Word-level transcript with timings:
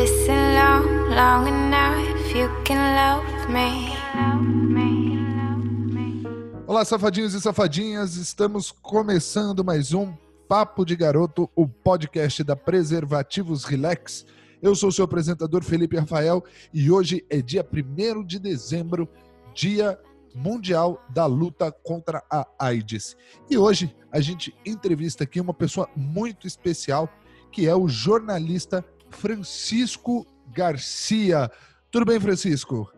Listen 0.00 0.54
long, 0.54 1.10
long 1.14 1.46
enough, 1.46 2.34
you 2.34 2.48
can 2.64 2.80
love 2.96 3.52
me. 3.52 3.90
Olá, 6.66 6.86
safadinhos 6.86 7.34
e 7.34 7.40
safadinhas, 7.40 8.16
estamos 8.16 8.70
começando 8.70 9.62
mais 9.62 9.92
um 9.92 10.14
Papo 10.48 10.86
de 10.86 10.96
Garoto, 10.96 11.50
o 11.54 11.68
podcast 11.68 12.42
da 12.42 12.56
Preservativos 12.56 13.64
Relax. 13.64 14.24
Eu 14.62 14.74
sou 14.74 14.88
o 14.88 14.92
seu 14.92 15.04
apresentador 15.04 15.62
Felipe 15.62 15.98
Rafael 15.98 16.42
e 16.72 16.90
hoje 16.90 17.22
é 17.28 17.42
dia 17.42 17.62
1 17.62 18.24
de 18.24 18.38
dezembro, 18.38 19.06
dia 19.52 20.00
mundial 20.34 21.04
da 21.10 21.26
luta 21.26 21.70
contra 21.70 22.24
a 22.32 22.46
AIDS. 22.58 23.18
E 23.50 23.58
hoje 23.58 23.94
a 24.10 24.18
gente 24.18 24.56
entrevista 24.64 25.24
aqui 25.24 25.38
uma 25.38 25.52
pessoa 25.52 25.90
muito 25.94 26.46
especial, 26.46 27.06
que 27.52 27.68
é 27.68 27.76
o 27.76 27.86
jornalista 27.86 28.82
Francisco 29.10 30.26
Garcia. 30.52 31.50
Tudo 31.90 32.04
bem, 32.04 32.20
Francisco? 32.20 32.90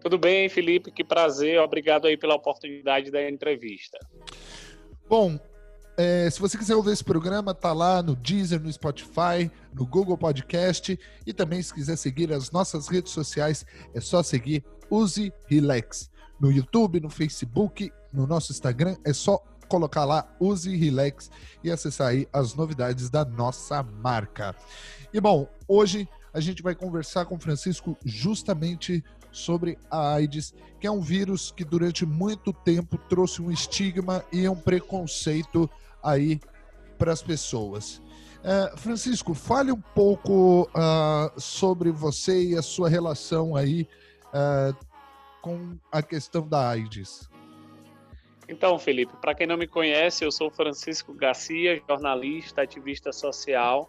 Tudo 0.00 0.18
bem, 0.18 0.48
Felipe, 0.48 0.90
que 0.90 1.04
prazer. 1.04 1.60
Obrigado 1.60 2.06
aí 2.06 2.16
pela 2.16 2.34
oportunidade 2.34 3.10
da 3.10 3.28
entrevista. 3.28 3.98
Bom, 5.08 5.38
é, 5.96 6.30
se 6.30 6.40
você 6.40 6.56
quiser 6.56 6.74
ouvir 6.74 6.92
esse 6.92 7.04
programa, 7.04 7.54
tá 7.54 7.72
lá 7.72 8.02
no 8.02 8.16
Deezer, 8.16 8.58
no 8.58 8.72
Spotify, 8.72 9.50
no 9.74 9.84
Google 9.84 10.16
Podcast 10.16 10.98
e 11.26 11.32
também 11.32 11.62
se 11.62 11.74
quiser 11.74 11.96
seguir 11.96 12.32
as 12.32 12.50
nossas 12.50 12.88
redes 12.88 13.12
sociais, 13.12 13.66
é 13.94 14.00
só 14.00 14.22
seguir 14.22 14.64
Use 14.90 15.32
Relax. 15.46 16.10
No 16.40 16.50
YouTube, 16.50 17.00
no 17.00 17.10
Facebook, 17.10 17.92
no 18.10 18.26
nosso 18.26 18.50
Instagram, 18.50 18.96
é 19.04 19.12
só 19.12 19.36
colocar 19.68 20.04
lá 20.04 20.26
Use 20.40 20.74
Relax 20.74 21.30
e 21.62 21.70
acessar 21.70 22.08
aí 22.08 22.26
as 22.32 22.54
novidades 22.54 23.10
da 23.10 23.24
nossa 23.24 23.82
marca. 23.82 24.56
E 25.12 25.20
bom, 25.20 25.48
hoje 25.66 26.08
a 26.32 26.40
gente 26.40 26.62
vai 26.62 26.74
conversar 26.74 27.24
com 27.24 27.38
Francisco 27.38 27.96
justamente 28.04 29.02
sobre 29.32 29.78
a 29.90 30.14
AIDS, 30.14 30.54
que 30.80 30.86
é 30.86 30.90
um 30.90 31.00
vírus 31.00 31.50
que 31.50 31.64
durante 31.64 32.06
muito 32.06 32.52
tempo 32.52 32.96
trouxe 33.08 33.42
um 33.42 33.50
estigma 33.50 34.24
e 34.32 34.48
um 34.48 34.56
preconceito 34.56 35.68
aí 36.02 36.40
para 36.98 37.12
as 37.12 37.22
pessoas. 37.22 38.00
Uh, 38.40 38.76
Francisco, 38.78 39.34
fale 39.34 39.70
um 39.70 39.80
pouco 39.80 40.62
uh, 40.70 41.40
sobre 41.40 41.90
você 41.90 42.50
e 42.50 42.56
a 42.56 42.62
sua 42.62 42.88
relação 42.88 43.54
aí 43.54 43.88
uh, 44.28 44.74
com 45.42 45.76
a 45.90 46.02
questão 46.02 46.46
da 46.46 46.68
AIDS. 46.68 47.28
Então, 48.48 48.78
Felipe, 48.78 49.12
para 49.20 49.34
quem 49.34 49.46
não 49.46 49.56
me 49.56 49.66
conhece, 49.66 50.24
eu 50.24 50.32
sou 50.32 50.50
Francisco 50.50 51.12
Garcia, 51.14 51.80
jornalista, 51.88 52.62
ativista 52.62 53.12
social. 53.12 53.88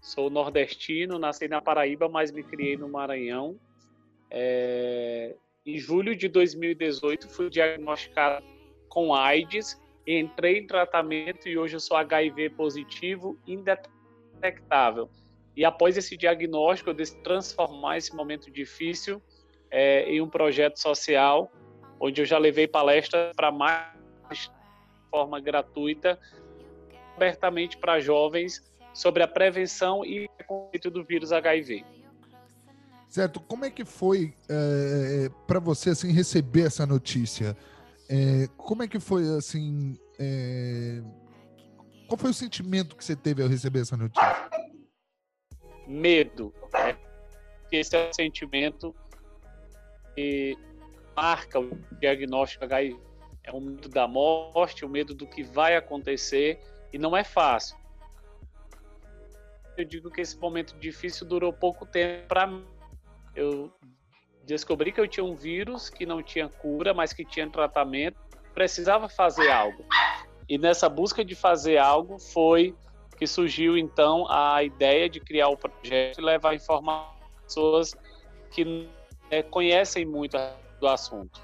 Sou 0.00 0.30
nordestino, 0.30 1.18
nasci 1.18 1.46
na 1.46 1.60
Paraíba, 1.60 2.08
mas 2.08 2.32
me 2.32 2.42
criei 2.42 2.76
no 2.76 2.88
Maranhão. 2.88 3.58
É... 4.30 5.34
Em 5.64 5.78
julho 5.78 6.16
de 6.16 6.26
2018, 6.26 7.28
fui 7.28 7.50
diagnosticado 7.50 8.44
com 8.88 9.14
AIDS, 9.14 9.80
entrei 10.06 10.58
em 10.58 10.66
tratamento 10.66 11.48
e 11.48 11.58
hoje 11.58 11.76
eu 11.76 11.80
sou 11.80 11.96
HIV 11.98 12.50
positivo 12.50 13.38
indetectável. 13.46 15.10
E 15.54 15.64
após 15.64 15.98
esse 15.98 16.16
diagnóstico, 16.16 16.90
eu 16.90 16.94
decidi 16.94 17.22
transformar 17.22 17.98
esse 17.98 18.16
momento 18.16 18.50
difícil 18.50 19.22
é, 19.70 20.04
em 20.10 20.22
um 20.22 20.28
projeto 20.28 20.78
social, 20.78 21.52
onde 22.00 22.22
eu 22.22 22.24
já 22.24 22.38
levei 22.38 22.66
palestras 22.66 23.34
para 23.36 23.52
mais 23.52 23.92
de 24.30 24.50
forma 25.10 25.38
gratuita, 25.40 26.18
abertamente 27.14 27.76
para 27.76 28.00
jovens 28.00 28.64
sobre 28.92 29.22
a 29.22 29.28
prevenção 29.28 30.04
e 30.04 30.28
preconceito 30.36 30.90
do 30.90 31.04
vírus 31.04 31.32
HIV. 31.32 31.84
Certo. 33.08 33.40
Como 33.40 33.64
é 33.64 33.70
que 33.70 33.84
foi 33.84 34.34
é, 34.48 35.28
para 35.46 35.58
você 35.58 35.90
assim 35.90 36.12
receber 36.12 36.66
essa 36.66 36.86
notícia? 36.86 37.56
É, 38.08 38.48
como 38.56 38.82
é 38.82 38.88
que 38.88 39.00
foi 39.00 39.24
assim? 39.36 39.98
É, 40.18 41.02
qual 42.06 42.18
foi 42.18 42.30
o 42.30 42.34
sentimento 42.34 42.96
que 42.96 43.04
você 43.04 43.16
teve 43.16 43.42
ao 43.42 43.48
receber 43.48 43.80
essa 43.80 43.96
notícia? 43.96 44.50
Medo. 45.86 46.54
Né? 46.72 46.96
Esse 47.72 47.96
é 47.96 48.10
o 48.10 48.14
sentimento 48.14 48.94
que 50.14 50.56
marca 51.16 51.58
o 51.58 51.70
diagnóstico 52.00 52.64
HIV. 52.64 52.96
É 53.42 53.52
o 53.52 53.60
medo 53.60 53.88
da 53.88 54.06
morte, 54.06 54.84
o 54.84 54.88
medo 54.88 55.14
do 55.14 55.26
que 55.26 55.42
vai 55.42 55.74
acontecer 55.74 56.60
e 56.92 56.98
não 56.98 57.16
é 57.16 57.24
fácil 57.24 57.79
eu 59.80 59.84
digo 59.84 60.10
que 60.10 60.20
esse 60.20 60.38
momento 60.38 60.76
difícil 60.78 61.26
durou 61.26 61.52
pouco 61.52 61.86
tempo 61.86 62.28
para 62.28 62.46
mim. 62.46 62.64
Eu 63.34 63.72
descobri 64.44 64.92
que 64.92 65.00
eu 65.00 65.08
tinha 65.08 65.24
um 65.24 65.34
vírus 65.34 65.88
que 65.90 66.04
não 66.04 66.22
tinha 66.22 66.48
cura, 66.48 66.92
mas 66.92 67.12
que 67.12 67.24
tinha 67.24 67.48
tratamento, 67.48 68.18
precisava 68.54 69.08
fazer 69.08 69.50
algo. 69.50 69.84
E 70.48 70.58
nessa 70.58 70.88
busca 70.88 71.24
de 71.24 71.34
fazer 71.34 71.78
algo 71.78 72.18
foi 72.18 72.74
que 73.16 73.26
surgiu 73.26 73.76
então 73.76 74.26
a 74.30 74.64
ideia 74.64 75.08
de 75.08 75.20
criar 75.20 75.48
o 75.48 75.56
projeto 75.56 76.18
e 76.18 76.24
levar 76.24 76.54
informações 76.54 77.20
pessoas 77.50 77.94
que 78.52 78.88
é, 79.30 79.42
conhecem 79.42 80.06
muito 80.06 80.36
do 80.78 80.86
assunto. 80.86 81.40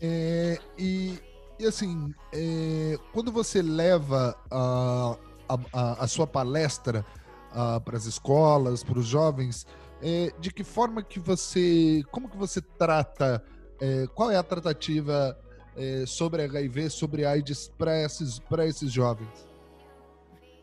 É, 0.00 0.58
e, 0.76 1.18
e, 1.58 1.66
assim, 1.66 2.12
é, 2.32 2.98
quando 3.12 3.30
você 3.30 3.62
leva 3.62 4.36
a, 4.50 5.16
a, 5.48 5.58
a, 5.72 6.04
a 6.04 6.06
sua 6.06 6.26
palestra 6.26 7.04
uh, 7.52 7.80
para 7.80 7.96
as 7.96 8.06
escolas, 8.06 8.82
para 8.82 8.98
os 8.98 9.06
jovens, 9.06 9.66
é, 10.02 10.32
de 10.38 10.52
que 10.52 10.64
forma 10.64 11.02
que 11.02 11.18
você, 11.18 12.02
como 12.10 12.28
que 12.28 12.36
você 12.36 12.60
trata, 12.60 13.42
é, 13.80 14.06
qual 14.14 14.30
é 14.30 14.36
a 14.36 14.42
tratativa 14.42 15.38
é, 15.76 16.04
sobre 16.06 16.42
HIV, 16.42 16.90
sobre 16.90 17.24
AIDS 17.24 17.68
para 17.78 18.02
esses, 18.02 18.40
esses 18.66 18.92
jovens? 18.92 19.48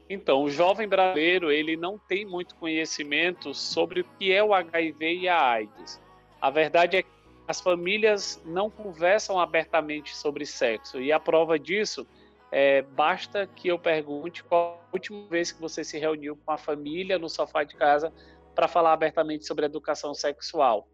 Então, 0.10 0.44
o 0.44 0.50
jovem 0.50 0.88
brasileiro 0.88 1.52
ele 1.52 1.78
não 1.78 1.98
tem 1.98 2.26
muito 2.26 2.56
conhecimento 2.56 3.54
sobre 3.54 4.02
o 4.02 4.06
que 4.20 4.32
é 4.32 4.44
o 4.44 4.54
HIV 4.54 5.22
e 5.22 5.30
a 5.30 5.42
AIDS. 5.42 6.02
A 6.42 6.50
verdade 6.50 6.98
é 6.98 7.04
que 7.04 7.10
as 7.48 7.62
famílias 7.62 8.42
não 8.46 8.70
conversam 8.70 9.40
abertamente 9.40 10.16
sobre 10.16 10.46
sexo 10.46 11.00
e 11.00 11.12
a 11.12 11.20
prova 11.20 11.58
disso 11.58 12.06
é, 12.06 12.21
basta 12.96 13.48
que 13.48 13.70
eu 13.70 13.80
pergunte 13.80 14.44
qual 14.44 14.84
a 14.92 14.96
última 14.96 15.28
vez 15.28 15.52
que 15.52 15.62
você 15.62 15.84
se 15.84 15.98
reuniu 15.98 16.36
com 16.36 16.52
a 16.52 16.58
família 16.58 17.18
no 17.18 17.30
sofá 17.30 17.64
de 17.64 17.76
casa 17.76 18.12
para 18.54 18.68
falar 18.68 18.94
abertamente 18.94 19.46
sobre 19.46 19.66
educação 19.66 20.14
sexual. 20.14 20.88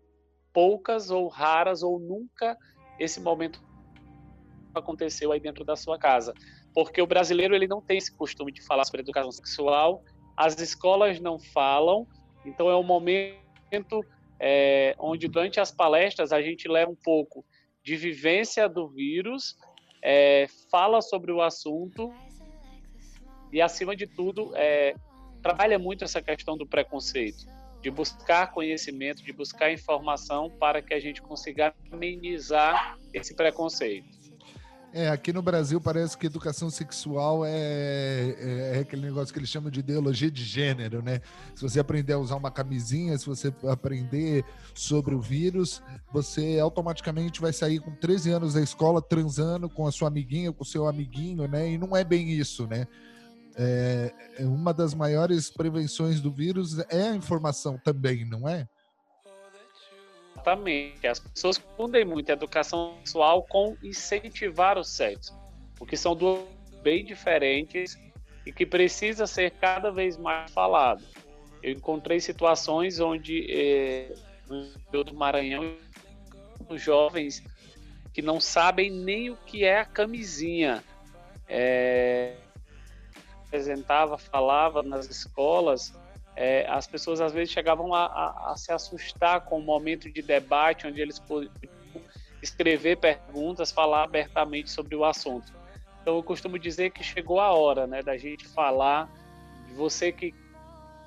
Poucas 0.53 1.09
ou 1.09 1.27
raras 1.27 1.81
ou 1.81 1.99
nunca 1.99 2.55
esse 2.99 3.19
momento 3.19 3.59
aconteceu 4.73 5.31
aí 5.31 5.39
dentro 5.39 5.63
da 5.65 5.75
sua 5.75 5.97
casa, 5.97 6.33
porque 6.73 7.01
o 7.01 7.07
brasileiro 7.07 7.55
ele 7.55 7.67
não 7.67 7.81
tem 7.81 7.97
esse 7.97 8.15
costume 8.15 8.51
de 8.51 8.61
falar 8.61 8.85
sobre 8.85 9.01
educação 9.01 9.31
sexual, 9.31 10.03
as 10.35 10.59
escolas 10.61 11.19
não 11.19 11.39
falam, 11.39 12.07
então 12.45 12.69
é 12.69 12.75
um 12.75 12.83
momento 12.83 14.05
é, 14.39 14.95
onde 14.99 15.27
durante 15.27 15.59
as 15.59 15.71
palestras 15.71 16.31
a 16.31 16.41
gente 16.41 16.67
leva 16.67 16.91
um 16.91 16.95
pouco 16.95 17.43
de 17.83 17.95
vivência 17.95 18.69
do 18.69 18.87
vírus 18.87 19.57
é, 20.09 20.47
fala 20.71 21.01
sobre 21.01 21.33
o 21.33 21.41
assunto 21.41 22.13
e, 23.51 23.61
acima 23.61 23.93
de 23.93 24.07
tudo, 24.07 24.53
é, 24.55 24.95
trabalha 25.43 25.77
muito 25.77 26.05
essa 26.05 26.21
questão 26.21 26.57
do 26.57 26.65
preconceito, 26.65 27.45
de 27.81 27.91
buscar 27.91 28.53
conhecimento, 28.53 29.21
de 29.21 29.33
buscar 29.33 29.69
informação 29.69 30.49
para 30.49 30.81
que 30.81 30.93
a 30.93 30.99
gente 31.01 31.21
consiga 31.21 31.75
amenizar 31.91 32.97
esse 33.13 33.35
preconceito. 33.35 34.07
É, 34.93 35.09
aqui 35.09 35.33
no 35.33 35.41
Brasil 35.41 35.81
parece 35.81 36.17
que 36.17 36.25
educação 36.25 36.69
sexual 36.69 37.45
é, 37.45 37.51
é, 37.51 38.71
é, 38.75 38.79
aquele 38.79 39.01
negócio 39.01 39.33
que 39.33 39.39
eles 39.39 39.49
chamam 39.49 39.69
de 39.69 39.81
ideologia 39.81 40.31
de 40.31 40.43
gênero, 40.43 41.03
né? 41.03 41.19
Se 41.55 41.61
você 41.61 41.79
aprender 41.79 42.13
a 42.13 42.17
usar 42.17 42.37
uma 42.37 42.49
camisinha, 42.49 43.17
se 43.17 43.25
você 43.25 43.53
aprender 43.67 44.45
sobre 44.73 45.13
o 45.13 45.21
vírus, 45.21 45.83
você 46.11 46.57
automaticamente 46.59 47.41
vai 47.41 47.51
sair 47.51 47.79
com 47.79 47.91
13 47.91 48.31
anos 48.31 48.53
da 48.53 48.61
escola 48.61 49.01
transando 49.01 49.69
com 49.69 49.85
a 49.85 49.91
sua 49.91 50.07
amiguinha, 50.07 50.53
com 50.53 50.63
o 50.63 50.67
seu 50.67 50.87
amiguinho, 50.87 51.47
né? 51.47 51.69
E 51.69 51.77
não 51.77 51.95
é 51.95 52.03
bem 52.03 52.31
isso, 52.31 52.65
né? 52.65 52.87
É, 53.57 54.13
é 54.39 54.45
uma 54.45 54.73
das 54.73 54.93
maiores 54.93 55.49
prevenções 55.49 56.21
do 56.21 56.31
vírus 56.31 56.79
é 56.89 57.09
a 57.09 57.15
informação 57.15 57.77
também, 57.77 58.23
não 58.23 58.47
é? 58.47 58.67
Exatamente. 60.47 61.05
As 61.05 61.19
pessoas 61.19 61.57
confundem 61.57 62.05
muito 62.05 62.31
educação 62.31 62.95
sexual 62.99 63.43
com 63.43 63.75
incentivar 63.83 64.77
o 64.77 64.83
sexo, 64.83 65.37
porque 65.75 65.97
são 65.97 66.15
duas 66.15 66.45
bem 66.81 67.03
diferentes 67.03 67.99
e 68.45 68.51
que 68.53 68.65
precisa 68.65 69.27
ser 69.27 69.51
cada 69.51 69.91
vez 69.91 70.17
mais 70.17 70.49
falado. 70.51 71.03
Eu 71.61 71.73
encontrei 71.73 72.21
situações 72.21 72.99
onde 72.99 73.45
eh, 73.51 74.15
no 74.47 75.03
do 75.03 75.13
Maranhão 75.13 75.75
jovens 76.75 77.43
que 78.13 78.21
não 78.21 78.39
sabem 78.39 78.89
nem 78.89 79.29
o 79.29 79.35
que 79.35 79.65
é 79.65 79.79
a 79.79 79.85
camisinha. 79.85 80.83
É, 81.49 82.35
apresentava, 83.45 84.17
falava 84.17 84.81
nas 84.81 85.09
escolas 85.09 85.93
é, 86.39 86.67
as 86.69 86.85
pessoas 86.85 87.19
às 87.19 87.33
vezes 87.33 87.51
chegavam 87.51 87.95
a, 87.95 88.05
a, 88.05 88.51
a, 88.51 88.55
se 88.55 88.71
assustar 88.71 89.41
com 89.41 89.57
o 89.57 89.61
momento 89.61 90.07
de 90.11 90.21
debate, 90.21 90.85
onde 90.85 91.01
eles 91.01 91.17
podiam 91.17 91.51
escrever 92.43 92.97
perguntas, 92.97 93.71
falar 93.71 94.03
abertamente 94.03 94.69
sobre 94.69 94.95
o 94.95 95.03
assunto. 95.03 95.51
Então 95.99 96.15
eu 96.15 96.21
costumo 96.21 96.59
dizer 96.59 96.91
que 96.91 97.03
chegou 97.03 97.39
a 97.39 97.51
hora 97.51 97.87
né, 97.87 98.03
da 98.03 98.15
gente 98.17 98.47
falar, 98.47 99.09
de 99.65 99.73
você 99.73 100.11
que 100.11 100.31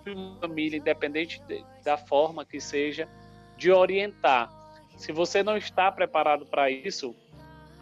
uma 0.05 0.41
família, 0.41 0.79
independente 0.79 1.41
de, 1.47 1.65
da 1.85 1.97
forma 1.97 2.45
que 2.45 2.61
seja, 2.61 3.09
de 3.57 3.71
orientar. 3.71 4.51
Se 4.97 5.13
você 5.13 5.45
não 5.45 5.57
está 5.57 5.93
preparado 5.93 6.45
para 6.45 6.69
isso, 6.69 7.15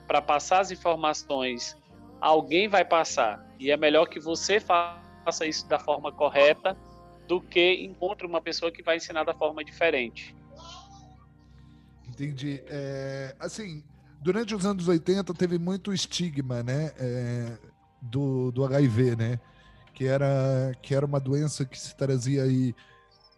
para 0.07 0.21
passar 0.21 0.61
as 0.61 0.71
informações, 0.71 1.75
alguém 2.21 2.69
vai 2.69 2.85
passar. 2.85 3.43
E 3.59 3.71
é 3.71 3.77
melhor 3.77 4.05
que 4.05 4.21
você 4.21 4.61
faça 4.61 5.47
isso 5.47 5.67
da 5.67 5.79
forma 5.79 6.13
correta 6.13 6.77
do 7.29 7.43
que 7.43 7.85
encontre 7.85 8.27
uma 8.27 8.41
pessoa 8.41 8.73
que 8.73 8.83
vai 8.83 8.97
ensinar 8.97 9.23
da 9.23 9.35
forma 9.35 9.63
diferente. 9.63 10.35
Entendi. 12.09 12.63
É, 12.67 13.37
assim, 13.39 13.85
durante 14.21 14.55
os 14.55 14.65
anos 14.65 14.89
80 14.89 15.33
teve 15.35 15.59
muito 15.59 15.93
estigma, 15.93 16.63
né, 16.63 16.91
é, 16.99 17.59
do, 18.01 18.51
do 18.51 18.65
HIV, 18.65 19.15
né, 19.15 19.39
que 19.95 20.07
era, 20.07 20.73
que 20.83 20.95
era 20.95 21.05
uma 21.05 21.21
doença 21.21 21.67
que 21.67 21.79
se 21.79 21.95
trazia 21.95 22.45
aí 22.45 22.75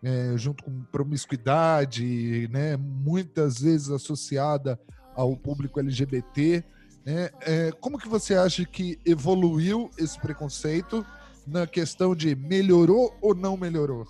é, 0.03 0.33
junto 0.37 0.65
com 0.65 0.85
promiscuidade, 0.85 2.49
né, 2.49 2.77
muitas 2.77 3.61
vezes 3.61 3.91
associada 3.91 4.81
ao 5.17 5.37
público 5.37 5.81
LGBT, 5.81 6.65
né, 7.05 7.29
é, 7.41 7.73
como 7.73 7.99
que 7.99 8.09
você 8.09 8.35
acha 8.37 8.65
que 8.65 8.99
evoluiu 9.05 9.91
esse 9.99 10.19
preconceito 10.19 11.05
na 11.47 11.67
questão 11.67 12.15
de 12.15 12.35
melhorou 12.35 13.17
ou 13.21 13.35
não 13.35 13.57
melhorou? 13.57 14.07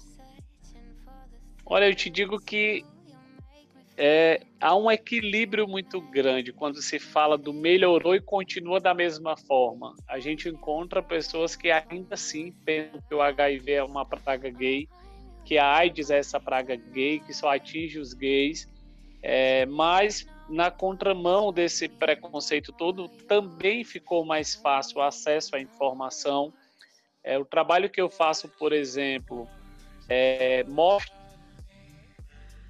Olha, 1.64 1.88
eu 1.88 1.94
te 1.94 2.10
digo 2.10 2.38
que 2.40 2.84
é, 3.96 4.40
há 4.60 4.74
um 4.74 4.90
equilíbrio 4.90 5.68
muito 5.68 6.00
grande 6.00 6.52
quando 6.52 6.80
se 6.80 6.98
fala 6.98 7.36
do 7.36 7.52
melhorou 7.52 8.14
e 8.14 8.20
continua 8.20 8.80
da 8.80 8.94
mesma 8.94 9.36
forma. 9.36 9.94
A 10.08 10.18
gente 10.18 10.48
encontra 10.48 11.02
pessoas 11.02 11.54
que 11.54 11.70
ainda 11.70 12.14
assim 12.14 12.50
pensam 12.64 13.00
que 13.06 13.14
o 13.14 13.20
HIV 13.20 13.72
é 13.72 13.84
uma 13.84 14.06
praga 14.06 14.48
gay, 14.50 14.88
que 15.44 15.58
a 15.58 15.76
AIDS 15.76 16.10
é 16.10 16.18
essa 16.18 16.40
praga 16.40 16.76
gay, 16.76 17.20
que 17.20 17.34
só 17.34 17.54
atinge 17.54 17.98
os 17.98 18.14
gays, 18.14 18.66
é, 19.22 19.66
mas 19.66 20.26
na 20.48 20.70
contramão 20.70 21.52
desse 21.52 21.88
preconceito 21.88 22.72
todo, 22.72 23.08
também 23.28 23.84
ficou 23.84 24.24
mais 24.24 24.54
fácil 24.54 24.98
o 24.98 25.02
acesso 25.02 25.54
à 25.54 25.60
informação, 25.60 26.52
é, 27.22 27.38
o 27.38 27.44
trabalho 27.44 27.90
que 27.90 28.00
eu 28.00 28.08
faço, 28.08 28.48
por 28.48 28.72
exemplo, 28.72 29.48
é, 30.08 30.64
mostra 30.64 31.14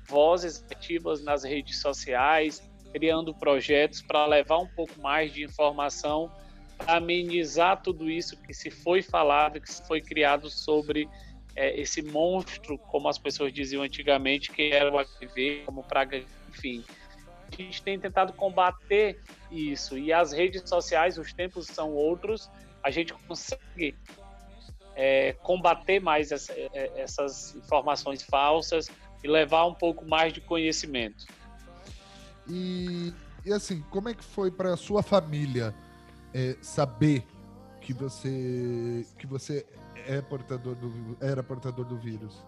vozes 0.09 0.65
ativas 0.71 1.23
nas 1.23 1.45
redes 1.45 1.81
sociais, 1.81 2.63
criando 2.93 3.33
projetos 3.33 4.03
para 4.03 4.27
levar 4.27 4.59
um 4.59 4.67
pouco 4.67 5.01
mais 5.01 5.33
de 5.33 5.45
informação, 5.45 6.31
para 6.77 6.97
amenizar 6.97 7.81
tudo 7.81 8.11
isso 8.11 8.37
que 8.43 8.53
se 8.53 8.71
foi 8.71 9.03
falado, 9.03 9.61
que 9.61 9.73
se 9.73 9.87
foi 9.87 10.01
criado 10.01 10.51
sobre 10.51 11.09
é, 11.55 11.81
esse 11.81 12.03
monstro, 12.03 12.77
como 12.77 13.09
as 13.09 13.19
pessoas 13.19 13.53
diziam 13.53 13.83
antigamente, 13.83 14.51
que 14.51 14.73
era 14.73 14.91
o 14.93 14.99
HIV, 14.99 15.63
como 15.67 15.85
praga, 15.85 16.23
enfim. 16.49 16.85
A 17.53 17.63
gente 17.63 17.83
tem 17.83 17.99
tentado 17.99 18.33
combater 18.33 19.21
isso 19.51 19.97
e 19.97 20.13
as 20.13 20.33
redes 20.33 20.69
sociais, 20.69 21.19
os 21.19 21.33
tempos 21.33 21.67
são 21.67 21.93
outros, 21.93 22.51
a 22.83 22.91
gente 22.91 23.13
consegue 23.13 23.95
é, 25.03 25.33
combater 25.43 25.99
mais 25.99 26.31
essa, 26.31 26.53
é, 26.53 26.93
essas 27.01 27.57
informações 27.57 28.23
falsas 28.23 28.91
e 29.25 29.29
levar 29.29 29.65
um 29.65 29.73
pouco 29.73 30.07
mais 30.07 30.31
de 30.31 30.43
conhecimento. 30.43 31.25
E, 32.47 33.11
e 33.43 33.51
assim, 33.51 33.81
como 33.89 34.11
é 34.11 34.15
que 34.15 34.23
foi 34.23 34.51
para 34.51 34.77
sua 34.77 35.03
família 35.03 35.75
é, 36.35 36.55
saber 36.61 37.25
que 37.81 37.95
você 37.95 39.07
que 39.19 39.27
você 39.27 39.65
é 40.07 40.21
portador 40.21 40.75
do, 40.75 41.17
era 41.19 41.43
portador 41.43 41.87
do 41.87 41.97
vírus? 41.97 42.45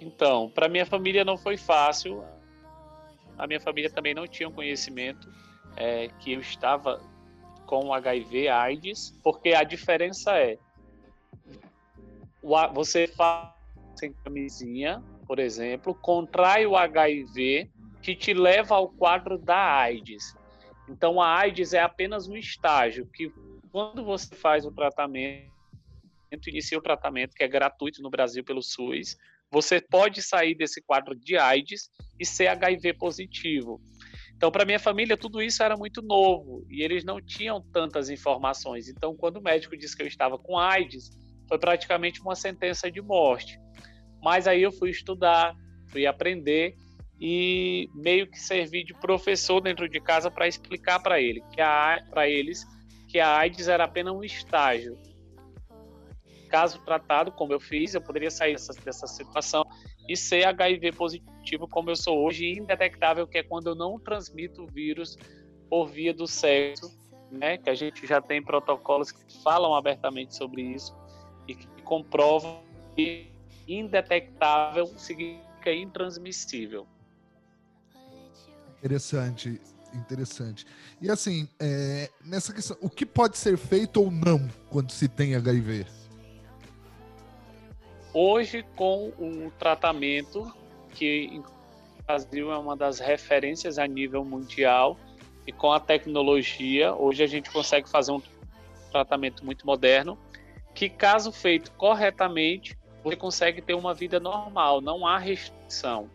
Então, 0.00 0.48
para 0.48 0.68
minha 0.68 0.86
família 0.86 1.24
não 1.24 1.36
foi 1.36 1.56
fácil. 1.56 2.24
A 3.36 3.44
minha 3.48 3.60
família 3.60 3.90
também 3.90 4.14
não 4.14 4.28
tinha 4.28 4.48
um 4.48 4.52
conhecimento 4.52 5.28
é, 5.76 6.06
que 6.20 6.32
eu 6.32 6.40
estava 6.40 7.02
com 7.66 7.92
HIV/AIDS, 7.92 9.18
porque 9.20 9.52
a 9.52 9.64
diferença 9.64 10.38
é 10.38 10.58
você 12.72 13.06
faz 13.08 13.54
sem 13.96 14.12
camisinha, 14.12 15.02
por 15.26 15.38
exemplo, 15.38 15.94
contrai 15.94 16.66
o 16.66 16.76
HIV 16.76 17.70
que 18.02 18.14
te 18.14 18.34
leva 18.34 18.74
ao 18.74 18.88
quadro 18.88 19.38
da 19.38 19.56
AIDS. 19.56 20.34
Então 20.88 21.20
a 21.20 21.38
AIDS 21.38 21.72
é 21.72 21.80
apenas 21.80 22.28
um 22.28 22.36
estágio 22.36 23.06
que 23.06 23.32
quando 23.72 24.04
você 24.04 24.34
faz 24.34 24.66
o 24.66 24.70
tratamento, 24.70 25.50
inicia 26.46 26.78
o 26.78 26.82
tratamento 26.82 27.34
que 27.34 27.42
é 27.42 27.48
gratuito 27.48 28.02
no 28.02 28.10
Brasil 28.10 28.44
pelo 28.44 28.62
SUS, 28.62 29.16
você 29.50 29.80
pode 29.80 30.20
sair 30.20 30.54
desse 30.54 30.82
quadro 30.82 31.14
de 31.14 31.36
AIDS 31.36 31.90
e 32.18 32.26
ser 32.26 32.48
HIV 32.48 32.94
positivo. 32.94 33.80
Então, 34.36 34.50
para 34.50 34.64
minha 34.64 34.80
família, 34.80 35.16
tudo 35.16 35.40
isso 35.40 35.62
era 35.62 35.76
muito 35.76 36.02
novo 36.02 36.66
e 36.68 36.82
eles 36.82 37.04
não 37.04 37.20
tinham 37.20 37.62
tantas 37.72 38.10
informações. 38.10 38.88
Então, 38.88 39.16
quando 39.16 39.36
o 39.36 39.42
médico 39.42 39.76
disse 39.76 39.96
que 39.96 40.02
eu 40.02 40.06
estava 40.06 40.36
com 40.36 40.58
AIDS, 40.58 41.10
foi 41.54 41.58
praticamente 41.58 42.20
uma 42.20 42.34
sentença 42.34 42.90
de 42.90 43.00
morte. 43.00 43.60
Mas 44.22 44.48
aí 44.48 44.62
eu 44.62 44.72
fui 44.72 44.90
estudar, 44.90 45.54
fui 45.88 46.06
aprender 46.06 46.74
e 47.20 47.88
meio 47.94 48.28
que 48.28 48.38
servi 48.38 48.82
de 48.82 48.92
professor 48.94 49.60
dentro 49.60 49.88
de 49.88 50.00
casa 50.00 50.30
para 50.30 50.48
explicar 50.48 51.00
para 51.00 51.20
ele 51.20 51.40
que 51.50 51.62
para 52.10 52.28
eles 52.28 52.64
que 53.08 53.20
a 53.20 53.36
AIDS 53.36 53.68
era 53.68 53.84
apenas 53.84 54.12
um 54.12 54.24
estágio. 54.24 54.98
Caso 56.50 56.84
tratado, 56.84 57.30
como 57.30 57.52
eu 57.52 57.60
fiz, 57.60 57.94
eu 57.94 58.00
poderia 58.00 58.30
sair 58.30 58.52
dessa, 58.52 58.72
dessa 58.84 59.06
situação 59.06 59.64
e 60.08 60.16
ser 60.16 60.44
HIV 60.44 60.92
positivo, 60.92 61.68
como 61.68 61.90
eu 61.90 61.96
sou 61.96 62.24
hoje, 62.24 62.50
indetectável, 62.50 63.26
que 63.26 63.38
é 63.38 63.42
quando 63.42 63.68
eu 63.68 63.74
não 63.76 63.98
transmito 63.98 64.64
o 64.64 64.66
vírus 64.66 65.16
por 65.70 65.86
via 65.86 66.12
do 66.12 66.26
sexo, 66.26 66.88
né? 67.30 67.58
Que 67.58 67.70
a 67.70 67.74
gente 67.74 68.06
já 68.06 68.20
tem 68.20 68.42
protocolos 68.42 69.12
que 69.12 69.42
falam 69.42 69.74
abertamente 69.74 70.36
sobre 70.36 70.62
isso 70.62 71.03
e 71.46 71.54
que 71.54 71.66
comprovam 71.82 72.62
que 72.94 73.30
indetectável 73.66 74.86
significa 74.86 75.72
intransmissível. 75.72 76.86
Interessante, 78.78 79.60
interessante. 79.94 80.66
E 81.00 81.10
assim, 81.10 81.48
é, 81.58 82.10
nessa 82.24 82.52
questão, 82.52 82.76
o 82.80 82.90
que 82.90 83.06
pode 83.06 83.38
ser 83.38 83.56
feito 83.56 84.02
ou 84.02 84.10
não 84.10 84.48
quando 84.68 84.90
se 84.90 85.08
tem 85.08 85.34
HIV? 85.34 85.86
Hoje, 88.12 88.64
com 88.76 89.08
o 89.18 89.50
tratamento 89.58 90.54
que 90.90 91.42
o 91.98 92.02
Brasil 92.06 92.52
é 92.52 92.58
uma 92.58 92.76
das 92.76 93.00
referências 93.00 93.78
a 93.78 93.86
nível 93.86 94.24
mundial 94.24 94.98
e 95.46 95.52
com 95.52 95.72
a 95.72 95.80
tecnologia, 95.80 96.94
hoje 96.94 97.22
a 97.22 97.26
gente 97.26 97.50
consegue 97.50 97.88
fazer 97.88 98.12
um 98.12 98.22
tratamento 98.90 99.44
muito 99.44 99.66
moderno 99.66 100.18
que, 100.74 100.88
caso 100.88 101.30
feito 101.30 101.70
corretamente, 101.72 102.76
você 103.02 103.16
consegue 103.16 103.62
ter 103.62 103.74
uma 103.74 103.94
vida 103.94 104.18
normal, 104.18 104.80
não 104.80 105.06
há 105.06 105.18
restrição. 105.18 106.10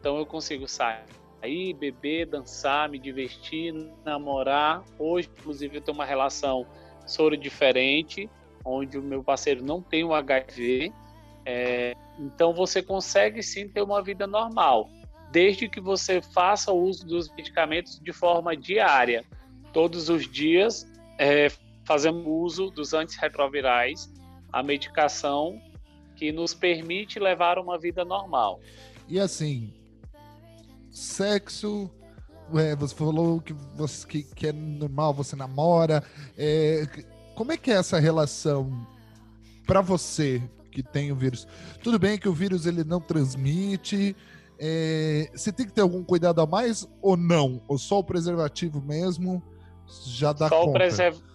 Então 0.00 0.16
eu 0.18 0.26
consigo 0.26 0.66
sair, 0.66 1.74
beber, 1.74 2.26
dançar, 2.26 2.88
me 2.88 2.98
divertir, 2.98 3.74
namorar. 4.04 4.82
Hoje, 4.98 5.28
inclusive, 5.38 5.76
eu 5.76 5.80
tenho 5.80 5.96
uma 5.96 6.04
relação 6.04 6.66
soro 7.06 7.36
diferente, 7.36 8.28
onde 8.64 8.98
o 8.98 9.02
meu 9.02 9.22
parceiro 9.22 9.64
não 9.64 9.82
tem 9.82 10.04
o 10.04 10.14
HIV. 10.14 10.92
É, 11.44 11.94
então 12.18 12.52
você 12.52 12.82
consegue 12.82 13.42
sim 13.42 13.68
ter 13.68 13.82
uma 13.82 14.02
vida 14.02 14.26
normal, 14.26 14.88
desde 15.30 15.68
que 15.68 15.80
você 15.80 16.20
faça 16.20 16.72
o 16.72 16.82
uso 16.82 17.06
dos 17.06 17.30
medicamentos 17.34 18.00
de 18.00 18.12
forma 18.12 18.56
diária. 18.56 19.24
Todos 19.72 20.08
os 20.08 20.30
dias, 20.30 20.86
é, 21.18 21.48
fazemos 21.88 22.22
uso 22.26 22.70
dos 22.70 22.92
antirretrovirais, 22.92 24.12
a 24.52 24.62
medicação 24.62 25.58
que 26.14 26.30
nos 26.30 26.52
permite 26.52 27.18
levar 27.18 27.58
uma 27.58 27.78
vida 27.78 28.04
normal. 28.04 28.60
E 29.08 29.18
assim, 29.18 29.72
sexo, 30.90 31.90
é, 32.54 32.76
você 32.76 32.94
falou 32.94 33.40
que, 33.40 33.54
você, 33.74 34.06
que, 34.06 34.22
que, 34.22 34.46
é 34.48 34.52
normal, 34.52 35.14
você 35.14 35.34
namora. 35.34 36.04
É, 36.36 36.86
como 37.34 37.52
é 37.52 37.56
que 37.56 37.70
é 37.70 37.74
essa 37.74 37.98
relação 37.98 38.86
para 39.66 39.80
você 39.80 40.42
que 40.70 40.82
tem 40.82 41.10
o 41.10 41.16
vírus? 41.16 41.48
Tudo 41.82 41.98
bem 41.98 42.18
que 42.18 42.28
o 42.28 42.34
vírus 42.34 42.66
ele 42.66 42.84
não 42.84 43.00
transmite. 43.00 44.14
É, 44.58 45.30
você 45.32 45.50
tem 45.50 45.64
que 45.64 45.72
ter 45.72 45.80
algum 45.80 46.04
cuidado 46.04 46.42
a 46.42 46.46
mais 46.46 46.86
ou 47.00 47.16
não? 47.16 47.62
Ou 47.66 47.78
só 47.78 48.00
o 48.00 48.04
preservativo 48.04 48.82
mesmo 48.82 49.42
já 50.04 50.34
dá 50.34 50.48
só 50.48 50.58
conta? 50.58 50.70
O 50.70 50.72
preserv 50.74 51.27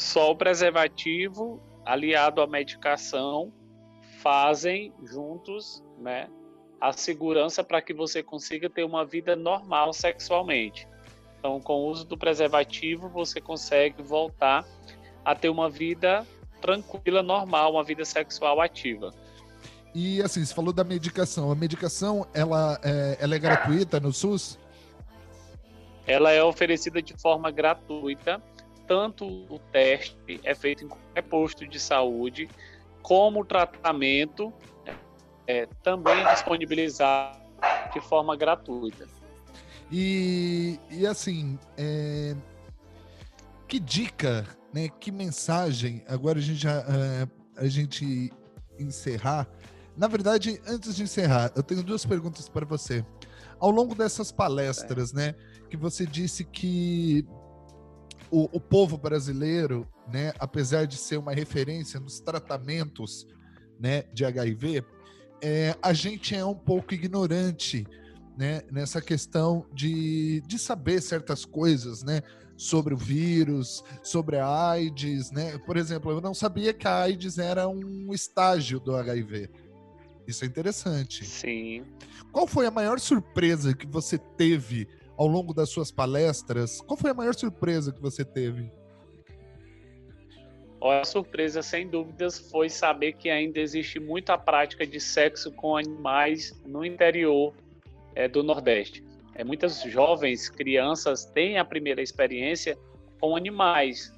só 0.00 0.30
o 0.30 0.36
preservativo 0.36 1.60
aliado 1.84 2.40
à 2.40 2.46
medicação 2.46 3.52
fazem 4.22 4.94
juntos, 5.04 5.84
né, 5.98 6.28
a 6.80 6.90
segurança 6.92 7.62
para 7.62 7.82
que 7.82 7.92
você 7.92 8.22
consiga 8.22 8.70
ter 8.70 8.82
uma 8.82 9.04
vida 9.04 9.36
normal 9.36 9.92
sexualmente. 9.92 10.88
Então, 11.38 11.60
com 11.60 11.74
o 11.74 11.90
uso 11.90 12.06
do 12.06 12.16
preservativo, 12.16 13.10
você 13.10 13.40
consegue 13.40 14.02
voltar 14.02 14.64
a 15.22 15.34
ter 15.34 15.50
uma 15.50 15.68
vida 15.68 16.26
tranquila, 16.62 17.22
normal, 17.22 17.72
uma 17.72 17.84
vida 17.84 18.04
sexual 18.04 18.60
ativa. 18.60 19.12
E 19.94 20.22
assim, 20.22 20.44
você 20.44 20.54
falou 20.54 20.72
da 20.72 20.84
medicação. 20.84 21.50
A 21.50 21.54
medicação, 21.54 22.26
ela 22.32 22.80
é, 22.82 23.18
ela 23.20 23.34
é 23.34 23.38
gratuita 23.38 24.00
no 24.00 24.12
SUS? 24.12 24.58
Ela 26.06 26.32
é 26.32 26.42
oferecida 26.42 27.02
de 27.02 27.14
forma 27.20 27.50
gratuita. 27.50 28.42
Tanto 28.90 29.24
o 29.24 29.60
teste 29.70 30.40
é 30.42 30.52
feito 30.52 30.84
em 30.84 30.88
qualquer 30.88 31.22
posto 31.22 31.64
de 31.64 31.78
saúde, 31.78 32.48
como 33.02 33.42
o 33.42 33.44
tratamento 33.44 34.52
é 35.46 35.66
também 35.80 36.24
disponibilizado 36.24 37.38
de 37.92 38.00
forma 38.00 38.34
gratuita. 38.36 39.06
E, 39.92 40.80
e 40.90 41.06
assim, 41.06 41.56
é, 41.78 42.34
que 43.68 43.78
dica, 43.78 44.44
né? 44.74 44.88
Que 44.88 45.12
mensagem? 45.12 46.02
Agora 46.08 46.40
a 46.40 46.42
gente 46.42 46.60
já 46.60 46.80
uh, 46.80 47.30
a 47.58 47.68
gente 47.68 48.32
encerrar 48.76 49.48
na 49.96 50.08
verdade, 50.08 50.60
antes 50.66 50.96
de 50.96 51.02
encerrar, 51.02 51.52
eu 51.54 51.62
tenho 51.62 51.82
duas 51.82 52.06
perguntas 52.06 52.48
para 52.48 52.64
você. 52.64 53.04
Ao 53.58 53.70
longo 53.70 53.94
dessas 53.94 54.32
palestras, 54.32 55.12
né, 55.12 55.34
que 55.68 55.76
você 55.76 56.06
disse 56.06 56.42
que 56.42 57.26
o, 58.30 58.48
o, 58.52 58.60
povo 58.60 58.96
brasileiro, 58.96 59.88
né, 60.12 60.32
apesar 60.38 60.86
de 60.86 60.96
ser 60.96 61.18
uma 61.18 61.32
referência 61.32 61.98
nos 61.98 62.20
tratamentos, 62.20 63.26
né, 63.78 64.04
de 64.12 64.24
HIV, 64.24 64.84
é, 65.42 65.76
a 65.82 65.92
gente 65.92 66.34
é 66.34 66.44
um 66.44 66.54
pouco 66.54 66.94
ignorante, 66.94 67.86
né, 68.36 68.62
nessa 68.70 69.00
questão 69.00 69.66
de, 69.72 70.42
de 70.46 70.58
saber 70.58 71.00
certas 71.02 71.44
coisas, 71.44 72.02
né, 72.02 72.22
sobre 72.56 72.92
o 72.92 72.96
vírus, 72.96 73.82
sobre 74.02 74.36
a 74.36 74.70
AIDS, 74.70 75.30
né? 75.30 75.56
Por 75.64 75.78
exemplo, 75.78 76.10
eu 76.12 76.20
não 76.20 76.34
sabia 76.34 76.74
que 76.74 76.86
a 76.86 77.04
AIDS 77.04 77.38
era 77.38 77.66
um 77.66 78.12
estágio 78.12 78.78
do 78.78 78.94
HIV. 78.94 79.48
Isso 80.26 80.44
é 80.44 80.46
interessante. 80.46 81.24
Sim. 81.24 81.84
Qual 82.30 82.46
foi 82.46 82.66
a 82.66 82.70
maior 82.70 83.00
surpresa 83.00 83.74
que 83.74 83.86
você 83.86 84.18
teve 84.18 84.86
ao 85.20 85.26
longo 85.26 85.52
das 85.52 85.68
suas 85.68 85.92
palestras? 85.92 86.80
Qual 86.80 86.96
foi 86.96 87.10
a 87.10 87.14
maior 87.14 87.34
surpresa 87.34 87.92
que 87.92 88.00
você 88.00 88.24
teve? 88.24 88.72
A 90.82 91.04
surpresa, 91.04 91.60
sem 91.60 91.86
dúvidas, 91.86 92.38
foi 92.38 92.70
saber 92.70 93.12
que 93.12 93.28
ainda 93.28 93.60
existe 93.60 94.00
muita 94.00 94.38
prática 94.38 94.86
de 94.86 94.98
sexo 94.98 95.52
com 95.52 95.76
animais 95.76 96.58
no 96.64 96.82
interior 96.82 97.52
é, 98.14 98.26
do 98.28 98.42
Nordeste. 98.42 99.04
É, 99.34 99.44
muitas 99.44 99.82
jovens, 99.82 100.48
crianças, 100.48 101.26
têm 101.26 101.58
a 101.58 101.66
primeira 101.66 102.00
experiência 102.00 102.78
com 103.20 103.36
animais, 103.36 104.10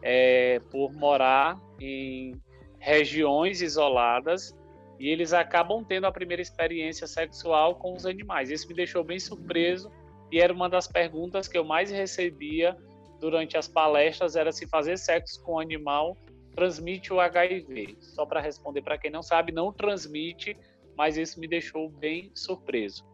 é, 0.00 0.58
por 0.70 0.90
morar 0.94 1.60
em 1.78 2.34
regiões 2.78 3.60
isoladas 3.60 4.56
e 4.98 5.10
eles 5.10 5.34
acabam 5.34 5.84
tendo 5.84 6.06
a 6.06 6.12
primeira 6.12 6.40
experiência 6.40 7.06
sexual 7.06 7.74
com 7.74 7.92
os 7.92 8.06
animais. 8.06 8.50
Isso 8.50 8.66
me 8.66 8.72
deixou 8.72 9.04
bem 9.04 9.18
surpreso 9.18 9.92
e 10.30 10.40
era 10.40 10.52
uma 10.52 10.68
das 10.68 10.86
perguntas 10.86 11.48
que 11.48 11.56
eu 11.56 11.64
mais 11.64 11.90
recebia 11.90 12.76
durante 13.20 13.56
as 13.56 13.66
palestras 13.66 14.36
era 14.36 14.52
se 14.52 14.66
fazer 14.66 14.98
sexo 14.98 15.42
com 15.42 15.58
animal 15.58 16.16
transmite 16.56 17.12
o 17.12 17.20
HIV. 17.20 17.98
Só 18.00 18.24
para 18.24 18.40
responder 18.40 18.80
para 18.80 18.96
quem 18.96 19.10
não 19.10 19.22
sabe, 19.22 19.52
não 19.52 19.70
transmite, 19.70 20.56
mas 20.96 21.18
isso 21.18 21.38
me 21.38 21.46
deixou 21.46 21.90
bem 21.90 22.32
surpreso. 22.34 23.04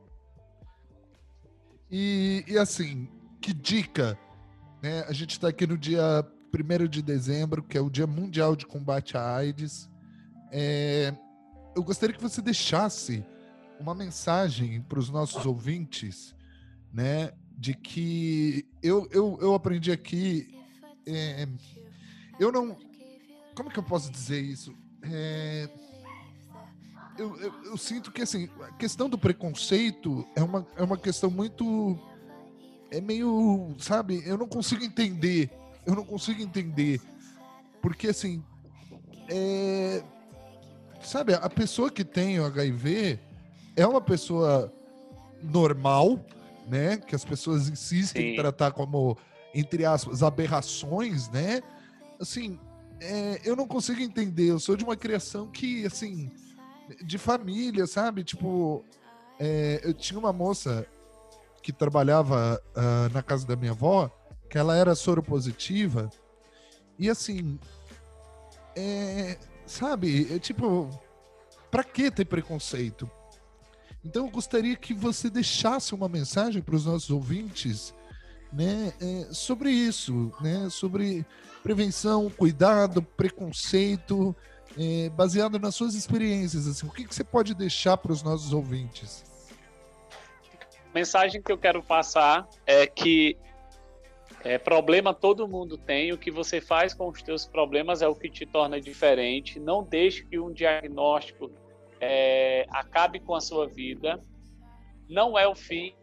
E, 1.90 2.45
e 2.47 2.57
assim, 2.57 3.09
que 3.40 3.52
dica, 3.52 4.16
né? 4.81 5.04
A 5.09 5.12
gente 5.12 5.33
está 5.33 5.49
aqui 5.49 5.66
no 5.66 5.76
dia 5.76 6.25
1 6.54 6.87
de 6.87 7.02
dezembro, 7.02 7.62
que 7.62 7.76
é 7.76 7.81
o 7.81 7.90
Dia 7.90 8.07
Mundial 8.07 8.54
de 8.54 8.64
Combate 8.64 9.16
à 9.16 9.37
AIDS. 9.37 9.90
É, 10.52 11.12
eu 11.75 11.83
gostaria 11.83 12.14
que 12.14 12.23
você 12.23 12.40
deixasse 12.40 13.26
uma 13.81 13.95
mensagem 13.95 14.81
para 14.83 14.99
os 14.99 15.11
nossos 15.11 15.45
ouvintes, 15.45 16.35
né? 16.93 17.33
De 17.57 17.75
que 17.75 18.67
eu, 18.83 19.09
eu, 19.11 19.39
eu 19.41 19.55
aprendi 19.55 19.91
aqui. 19.91 20.53
É, 21.07 21.47
eu 22.39 22.51
não. 22.51 22.77
Como 23.55 23.71
que 23.71 23.79
eu 23.79 23.83
posso 23.83 24.11
dizer 24.11 24.41
isso? 24.41 24.75
É, 25.03 25.69
eu, 27.19 27.37
eu, 27.39 27.53
eu, 27.65 27.77
sinto 27.77 28.11
que 28.11 28.23
assim, 28.23 28.49
a 28.61 28.73
questão 28.73 29.09
do 29.09 29.19
preconceito 29.19 30.27
é 30.35 30.43
uma, 30.43 30.67
é 30.77 30.83
uma 30.83 30.97
questão 30.97 31.31
muito. 31.31 31.99
É 32.91 33.01
meio. 33.01 33.75
Sabe? 33.79 34.23
Eu 34.27 34.37
não 34.37 34.49
consigo 34.49 34.85
entender. 34.85 35.51
Eu 35.87 35.95
não 35.95 36.05
consigo 36.05 36.43
entender. 36.43 37.01
Porque 37.81 38.09
assim. 38.09 38.43
É, 39.29 40.03
sabe, 41.01 41.33
a 41.33 41.49
pessoa 41.49 41.91
que 41.91 42.05
tem 42.05 42.39
o 42.41 42.45
HIV 42.45 43.19
é 43.77 43.87
uma 43.87 44.01
pessoa 44.01 44.73
normal, 45.43 46.25
né? 46.66 46.97
Que 46.97 47.14
as 47.14 47.25
pessoas 47.25 47.69
insistem 47.69 48.23
Sim. 48.23 48.28
em 48.31 48.37
tratar 48.37 48.73
como, 48.73 49.16
entre 49.54 49.85
aspas, 49.85 50.23
aberrações, 50.23 51.28
né? 51.28 51.62
Assim, 52.21 52.59
é, 53.00 53.40
eu 53.45 53.57
não 53.57 53.66
consigo 53.66 54.00
entender. 54.00 54.50
Eu 54.50 54.61
sou 54.61 54.76
de 54.76 54.85
uma 54.85 54.97
criação 54.97 55.49
que, 55.49 55.85
assim, 55.87 56.31
de 57.04 57.19
família, 57.19 57.87
sabe? 57.87 58.25
Tipo, 58.25 58.85
é, 59.38 59.81
eu 59.85 59.95
tinha 59.95 60.19
uma 60.19 60.33
moça 60.33 60.87
que 61.62 61.73
trabalhava 61.73 62.61
uh, 62.76 63.12
na 63.12 63.23
casa 63.23 63.47
da 63.47 63.54
minha 63.54 63.71
avó, 63.71 64.11
que 64.50 64.59
ela 64.59 64.76
era 64.76 64.97
soropositiva, 64.97 66.11
e 66.99 67.09
assim, 67.09 67.59
é, 68.76 69.38
Sabe? 69.66 70.35
É 70.35 70.38
tipo, 70.38 70.90
pra 71.71 71.85
que 71.85 72.11
ter 72.11 72.25
preconceito? 72.25 73.11
Então 74.04 74.26
eu 74.26 74.30
gostaria 74.30 74.75
que 74.76 74.92
você 74.92 75.30
deixasse 75.30 75.94
uma 75.94 76.09
mensagem 76.09 76.61
para 76.61 76.75
os 76.75 76.87
nossos 76.87 77.11
ouvintes, 77.11 77.94
né, 78.52 78.92
é, 79.00 79.32
sobre 79.32 79.71
isso, 79.71 80.32
né, 80.40 80.68
sobre 80.68 81.25
prevenção, 81.62 82.28
cuidado, 82.28 83.00
preconceito, 83.02 84.35
é, 84.78 85.09
baseado 85.11 85.59
nas 85.59 85.75
suas 85.75 85.94
experiências. 85.94 86.66
Assim, 86.66 86.87
o 86.87 86.90
que, 86.90 87.04
que 87.04 87.14
você 87.14 87.25
pode 87.25 87.54
deixar 87.54 87.97
para 87.97 88.12
os 88.12 88.23
nossos 88.23 88.52
ouvintes? 88.52 89.25
Mensagem 90.94 91.40
que 91.40 91.50
eu 91.50 91.56
quero 91.56 91.82
passar 91.82 92.47
é 92.66 92.87
que 92.87 93.38
é, 94.44 94.59
problema 94.59 95.14
todo 95.14 95.49
mundo 95.49 95.78
tem. 95.78 96.12
O 96.12 96.18
que 96.18 96.30
você 96.30 96.61
faz 96.61 96.92
com 96.92 97.09
os 97.09 97.23
teus 97.23 97.47
problemas 97.47 98.02
é 98.02 98.09
o 98.09 98.14
que 98.14 98.28
te 98.28 98.44
torna 98.44 98.80
diferente. 98.80 99.59
Não 99.59 99.82
deixe 99.82 100.25
que 100.25 100.38
um 100.38 100.52
diagnóstico 100.52 101.50
é, 102.02 102.66
acabe 102.68 103.21
com 103.21 103.32
a 103.32 103.40
sua 103.40 103.68
vida. 103.68 104.21
Não 105.09 105.38
é 105.38 105.47
o 105.47 105.54
fim, 105.54 105.94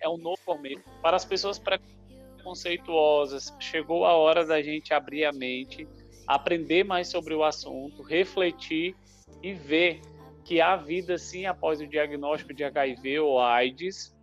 é 0.00 0.08
um 0.08 0.16
novo 0.16 0.40
começo. 0.44 0.82
Para 1.02 1.16
as 1.16 1.26
pessoas 1.26 1.58
preconceituosas, 1.58 3.54
chegou 3.60 4.06
a 4.06 4.14
hora 4.14 4.46
da 4.46 4.62
gente 4.62 4.94
abrir 4.94 5.26
a 5.26 5.32
mente, 5.32 5.86
aprender 6.26 6.84
mais 6.84 7.08
sobre 7.08 7.34
o 7.34 7.44
assunto, 7.44 8.02
refletir 8.02 8.96
e 9.42 9.52
ver 9.52 10.00
que 10.42 10.60
há 10.60 10.74
vida 10.74 11.18
sim 11.18 11.44
após 11.44 11.82
o 11.82 11.86
diagnóstico 11.86 12.54
de 12.54 12.64
HIV 12.64 13.20
ou 13.20 13.38
AIDS 13.38 14.16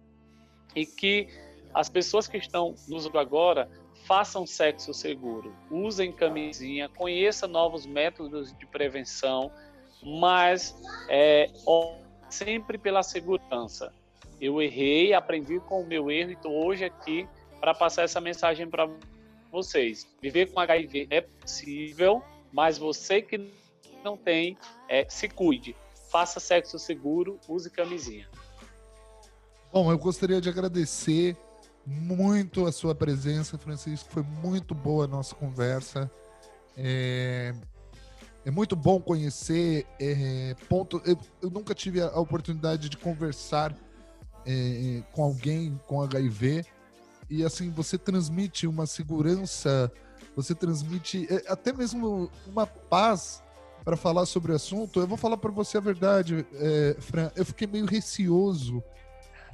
e 0.76 0.84
que 0.84 1.28
as 1.76 1.90
pessoas 1.90 2.28
que 2.28 2.38
estão 2.38 2.74
nos 2.88 3.06
agora 3.16 3.70
façam 4.08 4.48
sexo 4.48 4.94
seguro, 4.94 5.56
usem 5.70 6.12
camisinha, 6.12 6.90
conheça 6.90 7.48
novos 7.48 7.86
métodos 7.86 8.54
de 8.58 8.66
prevenção, 8.66 9.52
mas 10.06 10.76
é, 11.10 11.50
sempre 12.30 12.78
pela 12.78 13.04
segurança. 13.04 13.94
Eu 14.40 14.62
errei, 14.62 15.14
aprendi 15.14 15.60
com 15.62 15.82
o 15.82 15.86
meu 15.86 16.12
erro 16.12 16.32
e 16.32 16.34
estou 16.34 16.66
hoje 16.66 16.84
aqui 16.84 17.28
para 17.60 17.74
passar 17.74 18.04
essa 18.04 18.20
mensagem 18.20 18.70
para 18.70 18.90
vocês. 19.52 20.08
Viver 20.22 20.52
com 20.52 20.60
HIV 20.60 21.08
é 21.10 21.22
possível, 21.22 22.22
mas 22.52 22.78
você 22.78 23.22
que 23.22 23.52
não 24.04 24.18
tem, 24.18 24.58
é, 24.90 25.06
se 25.10 25.30
cuide. 25.30 25.76
Faça 26.12 26.40
sexo 26.40 26.78
seguro, 26.78 27.40
use 27.48 27.70
camisinha. 27.70 28.28
Bom, 29.72 29.90
eu 29.90 29.98
gostaria 29.98 30.42
de 30.42 30.50
agradecer 30.50 31.38
muito 31.86 32.66
a 32.66 32.72
sua 32.72 32.94
presença, 32.94 33.58
Francisco. 33.58 34.10
Foi 34.12 34.24
muito 34.24 34.76
boa 34.76 35.06
a 35.06 35.08
nossa 35.08 35.34
conversa. 35.34 36.12
É, 36.78 37.54
é 38.46 38.52
muito 38.52 38.76
bom 38.76 39.00
conhecer 39.00 39.86
é, 40.00 40.56
ponto. 40.68 41.02
Eu, 41.06 41.18
eu, 41.42 41.50
nunca 41.50 41.74
tive 41.74 42.02
a 42.02 42.20
oportunidade 42.20 42.90
de 42.90 42.98
conversar 42.98 43.76
é, 44.46 45.02
com 45.12 45.24
alguém 45.24 45.80
com 45.88 46.02
HIV 46.02 46.66
e 47.30 47.44
assim 47.44 47.70
você 47.70 47.98
transmite 47.98 48.68
uma 48.68 48.86
segurança, 48.86 49.92
você 50.36 50.54
transmite 50.54 51.28
é, 51.30 51.52
até 51.52 51.72
mesmo 51.72 52.30
uma 52.46 52.68
paz 52.68 53.42
para 53.84 53.98
falar 53.98 54.26
sobre 54.26 54.52
o 54.52 54.56
assunto. 54.56 55.00
Eu 55.00 55.08
vou 55.08 55.18
falar 55.18 55.38
para 55.38 55.52
você 55.52 55.78
a 55.78 55.82
verdade, 55.82 56.46
é, 56.54 56.96
Fran. 57.00 57.32
Eu 57.36 57.46
fiquei 57.46 57.68
meio 57.68 57.86
receoso 57.86 58.84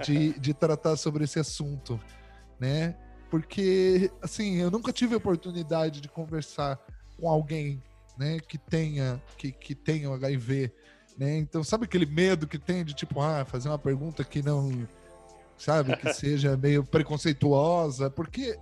de, 0.04 0.38
de 0.40 0.54
tratar 0.54 0.96
sobre 0.96 1.24
esse 1.24 1.40
assunto, 1.40 2.00
né? 2.60 2.96
Porque, 3.30 4.12
assim, 4.22 4.56
eu 4.56 4.72
nunca 4.72 4.92
tive 4.92 5.14
a 5.14 5.18
oportunidade 5.18 6.02
de 6.02 6.10
conversar 6.10 6.80
com 7.20 7.30
alguém, 7.30 7.82
né, 8.20 8.38
que 8.42 8.58
tenha, 8.58 9.22
que, 9.38 9.50
que 9.50 9.74
tenha 9.74 10.14
HIV, 10.14 10.74
né? 11.18 11.38
Então, 11.38 11.64
sabe 11.64 11.86
aquele 11.86 12.06
medo 12.06 12.46
que 12.46 12.60
tem 12.60 12.84
de, 12.84 12.94
tipo, 12.94 13.22
ah, 13.22 13.46
fazer 13.46 13.70
uma 13.70 13.80
pergunta 13.80 14.26
que 14.26 14.44
não, 14.44 14.86
sabe, 15.58 15.96
que 15.96 16.12
seja 16.14 16.58
meio 16.58 16.84
preconceituosa, 16.84 18.10
porque 18.10 18.60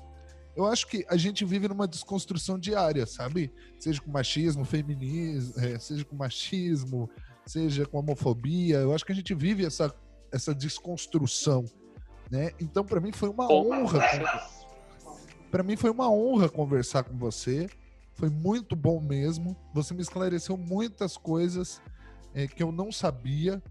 eu 0.55 0.65
acho 0.67 0.85
que 0.87 1.03
a 1.09 1.17
gente 1.17 1.43
vive 1.43 1.67
numa 1.67 1.87
desconstrução 1.87 2.59
diária, 2.59 3.05
sabe? 3.07 3.51
Seja 3.79 3.99
com 3.99 4.11
machismo, 4.11 4.63
feminismo, 4.63 5.59
é, 5.59 5.79
seja 5.79 6.05
com 6.05 6.15
machismo, 6.15 7.09
seja 7.45 7.85
com 7.85 7.97
homofobia. 7.97 8.77
Eu 8.77 8.93
acho 8.93 9.05
que 9.05 9.11
a 9.11 9.15
gente 9.15 9.33
vive 9.33 9.65
essa, 9.65 9.93
essa 10.31 10.53
desconstrução, 10.53 11.65
né? 12.29 12.51
Então, 12.59 12.83
para 12.85 12.99
mim 12.99 13.11
foi 13.11 13.29
uma 13.29 13.51
honra. 13.51 13.99
Para 15.49 15.63
mim 15.63 15.75
foi 15.75 15.89
uma 15.89 16.11
honra 16.11 16.47
conversar 16.47 17.03
com 17.03 17.17
você. 17.17 17.67
Foi 18.17 18.31
muito 18.31 18.75
bom 18.75 19.00
mesmo. 19.00 19.55
Você 19.75 19.93
me 19.93 20.01
esclareceu 20.01 20.57
muitas 20.57 21.15
coisas 21.15 21.79
é, 22.33 22.47
que 22.47 22.63
eu 22.63 22.71
não 22.71 22.91
sabia. 22.91 23.62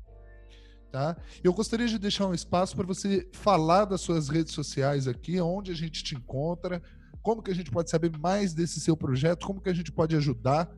Tá? 0.93 1.17
Eu 1.43 1.53
gostaria 1.53 1.89
de 1.89 1.99
deixar 1.99 2.29
um 2.29 2.33
espaço 2.33 2.77
para 2.77 2.87
você 2.87 3.29
falar 3.33 3.87
das 3.87 4.01
suas 4.01 4.29
redes 4.29 4.55
sociais 4.55 5.09
aqui, 5.09 5.41
onde 5.41 5.73
a 5.73 5.75
gente 5.75 6.03
te 6.03 6.15
encontra, 6.15 6.81
como 7.21 7.43
que 7.43 7.51
a 7.51 7.55
gente 7.55 7.73
pode 7.73 7.91
saber 7.91 8.17
mais 8.19 8.55
desse 8.55 8.81
seu 8.81 8.97
projeto, 8.97 9.45
como 9.45 9.61
que 9.61 9.69
a 9.69 9.75
gente 9.75 9.91
pode 9.91 10.15
ajudar, 10.15 10.73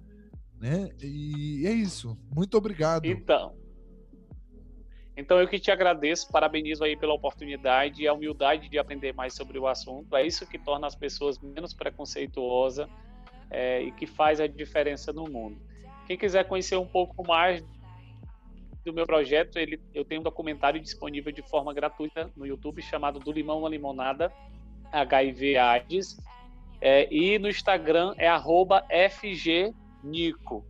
né? 0.58 0.88
E 1.02 1.66
é 1.66 1.72
isso. 1.72 2.18
Muito 2.34 2.56
obrigado. 2.56 3.04
Então, 3.04 3.54
então 5.14 5.38
eu 5.38 5.46
que 5.46 5.60
te 5.60 5.70
agradeço, 5.70 6.32
parabenizo 6.32 6.82
aí 6.82 6.96
pela 6.96 7.12
oportunidade 7.12 8.02
e 8.02 8.08
a 8.08 8.14
humildade 8.14 8.66
de 8.70 8.78
aprender 8.78 9.12
mais 9.12 9.34
sobre 9.34 9.58
o 9.58 9.66
assunto. 9.66 10.16
É 10.16 10.26
isso 10.26 10.46
que 10.46 10.58
torna 10.58 10.86
as 10.86 10.96
pessoas 10.96 11.38
menos 11.38 11.74
preconceituosas 11.74 12.88
é, 13.50 13.82
e 13.82 13.92
que 13.92 14.06
faz 14.06 14.40
a 14.40 14.46
diferença 14.46 15.12
no 15.12 15.24
mundo. 15.28 15.58
Quem 16.06 16.16
quiser 16.16 16.44
conhecer 16.44 16.76
um 16.76 16.86
pouco 16.86 17.26
mais 17.26 17.62
do 18.84 18.92
meu 18.92 19.06
projeto, 19.06 19.58
ele, 19.58 19.80
eu 19.94 20.04
tenho 20.04 20.20
um 20.20 20.24
documentário 20.24 20.80
disponível 20.80 21.30
de 21.30 21.42
forma 21.42 21.74
gratuita 21.74 22.30
no 22.36 22.46
YouTube 22.46 22.80
chamado 22.82 23.18
Do 23.18 23.30
Limão 23.30 23.66
à 23.66 23.68
Limonada, 23.68 24.32
HIV 24.92 25.56
AIDS. 25.58 26.16
É, 26.80 27.12
e 27.12 27.38
no 27.38 27.48
Instagram 27.48 28.14
é 28.16 28.30
FGNico. 29.10 30.64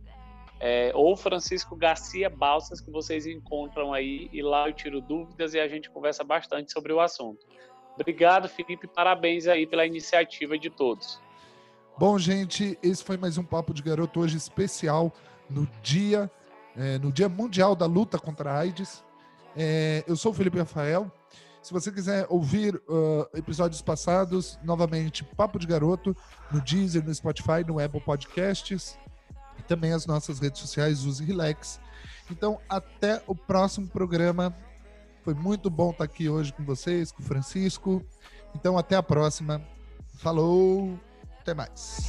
É, 0.59 0.91
ou 0.93 1.15
Francisco 1.15 1.73
Garcia 1.75 2.29
Balsas, 2.29 2.81
que 2.81 2.91
vocês 2.91 3.25
encontram 3.25 3.93
aí, 3.93 4.29
e 4.33 4.41
lá 4.41 4.67
eu 4.67 4.73
tiro 4.73 4.99
dúvidas 4.99 5.53
e 5.53 5.59
a 5.59 5.67
gente 5.69 5.89
conversa 5.89 6.21
bastante 6.21 6.73
sobre 6.73 6.91
o 6.91 6.99
assunto. 6.99 7.45
Obrigado, 7.95 8.49
Felipe, 8.49 8.85
parabéns 8.87 9.47
aí 9.47 9.65
pela 9.65 9.85
iniciativa 9.85 10.57
de 10.57 10.69
todos. 10.69 11.21
Bom, 11.99 12.17
gente, 12.17 12.79
esse 12.81 13.03
foi 13.03 13.17
mais 13.17 13.37
um 13.37 13.43
Papo 13.43 13.73
de 13.73 13.83
Garoto 13.83 14.21
hoje 14.21 14.37
especial 14.37 15.13
no 15.49 15.67
dia 15.83 16.31
é, 16.73 16.97
no 16.97 17.11
Dia 17.11 17.27
Mundial 17.27 17.75
da 17.75 17.85
Luta 17.85 18.17
contra 18.17 18.53
a 18.53 18.57
AIDS. 18.57 19.03
É, 19.53 20.01
eu 20.07 20.15
sou 20.15 20.31
o 20.31 20.33
Felipe 20.33 20.57
Rafael. 20.57 21.11
Se 21.61 21.73
você 21.73 21.91
quiser 21.91 22.25
ouvir 22.29 22.73
uh, 22.87 23.27
episódios 23.37 23.81
passados, 23.81 24.57
novamente, 24.63 25.25
Papo 25.25 25.59
de 25.59 25.67
Garoto, 25.67 26.15
no 26.49 26.61
Deezer, 26.61 27.03
no 27.03 27.13
Spotify, 27.13 27.65
no 27.67 27.83
Apple 27.83 27.99
Podcasts 27.99 28.97
e 29.57 29.63
também 29.63 29.91
as 29.91 30.05
nossas 30.05 30.39
redes 30.39 30.61
sociais, 30.61 31.03
Use 31.03 31.21
Relax. 31.21 31.81
Então, 32.31 32.61
até 32.69 33.21
o 33.27 33.35
próximo 33.35 33.89
programa. 33.89 34.55
Foi 35.21 35.33
muito 35.33 35.69
bom 35.69 35.91
estar 35.91 36.05
aqui 36.05 36.29
hoje 36.29 36.53
com 36.53 36.63
vocês, 36.63 37.11
com 37.11 37.21
o 37.21 37.25
Francisco. 37.25 38.01
Então, 38.55 38.77
até 38.77 38.95
a 38.95 39.03
próxima. 39.03 39.61
Falou, 40.15 40.97
até 41.49 41.53
mais. 41.53 41.99